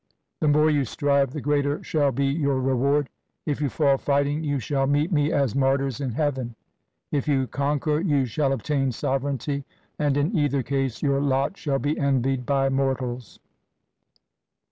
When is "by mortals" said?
12.47-13.39